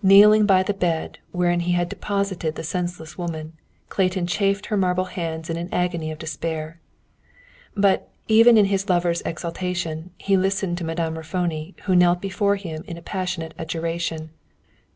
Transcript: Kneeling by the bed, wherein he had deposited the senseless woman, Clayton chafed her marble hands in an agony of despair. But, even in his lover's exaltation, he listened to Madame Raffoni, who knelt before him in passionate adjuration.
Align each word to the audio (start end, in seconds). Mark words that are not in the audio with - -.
Kneeling 0.00 0.46
by 0.46 0.62
the 0.62 0.72
bed, 0.72 1.18
wherein 1.32 1.58
he 1.58 1.72
had 1.72 1.88
deposited 1.88 2.54
the 2.54 2.62
senseless 2.62 3.18
woman, 3.18 3.54
Clayton 3.88 4.28
chafed 4.28 4.66
her 4.66 4.76
marble 4.76 5.06
hands 5.06 5.50
in 5.50 5.56
an 5.56 5.68
agony 5.72 6.12
of 6.12 6.20
despair. 6.20 6.78
But, 7.74 8.08
even 8.28 8.56
in 8.56 8.66
his 8.66 8.88
lover's 8.88 9.22
exaltation, 9.22 10.10
he 10.18 10.36
listened 10.36 10.78
to 10.78 10.84
Madame 10.84 11.18
Raffoni, 11.18 11.74
who 11.86 11.96
knelt 11.96 12.20
before 12.20 12.54
him 12.54 12.84
in 12.86 13.02
passionate 13.02 13.54
adjuration. 13.58 14.30